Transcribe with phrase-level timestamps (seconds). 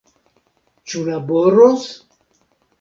[0.93, 1.87] Ĉu laboros?